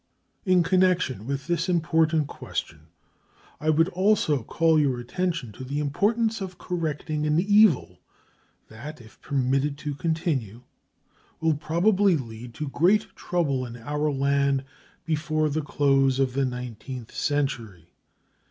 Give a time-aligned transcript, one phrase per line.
[0.45, 2.87] In connection with this important question
[3.59, 7.99] I would also call your attention to the importance of correcting an evil
[8.67, 10.63] that, if permitted to continue,
[11.39, 14.65] will probably lead to great trouble in our land
[15.05, 17.93] before the close of the nineteenth century.